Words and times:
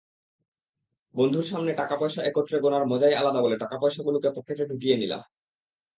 বন্ধুর 1.15 1.45
সামনে 1.45 1.71
টাকাপয়সা 1.73 2.21
একত্রে 2.23 2.57
গোনার 2.59 2.83
মজাই 2.85 3.13
আলাদা 3.13 3.39
বলে 3.41 3.55
টাকাপয়সাগুলো 3.57 4.17
পকেটে 4.37 4.63
ঢুকিয়ে 4.65 4.95
নিলাম। 4.97 5.21